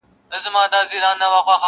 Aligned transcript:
اوس 0.33 0.45
مي 0.51 0.51
ګوره 0.53 0.67
دبدبې 0.81 0.97
ته 1.01 1.05
او 1.07 1.15
دربار 1.19 1.41
ته, 1.47 1.53